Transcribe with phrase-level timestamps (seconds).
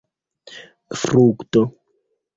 [1.01, 1.63] frukto